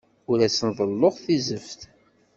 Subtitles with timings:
[0.31, 1.81] Ur asen-ḍelluɣ tizeft.